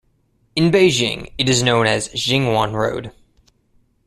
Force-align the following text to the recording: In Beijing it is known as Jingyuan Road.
In 0.55 0.71
Beijing 0.71 1.31
it 1.37 1.47
is 1.47 1.61
known 1.61 1.85
as 1.85 2.09
Jingyuan 2.09 2.73
Road. 2.73 3.11